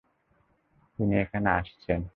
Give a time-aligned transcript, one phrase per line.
[0.99, 2.01] তিনি এখানে আসছেন!